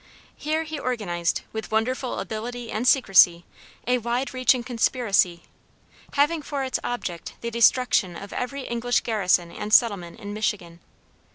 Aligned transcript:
Here 0.35 0.63
he 0.63 0.79
organized, 0.79 1.41
with 1.53 1.69
wonderful 1.69 2.17
ability 2.19 2.71
and 2.71 2.87
secrecy, 2.87 3.45
a 3.85 3.99
wide 3.99 4.33
reaching 4.33 4.63
conspiracy, 4.63 5.43
having 6.13 6.41
for 6.41 6.63
its 6.63 6.79
object 6.83 7.35
the 7.41 7.51
destruction 7.51 8.15
of 8.15 8.33
every 8.33 8.63
English 8.63 9.01
garrison 9.01 9.51
and 9.51 9.71
settlement 9.71 10.19
in 10.19 10.33
Michigan. 10.33 10.79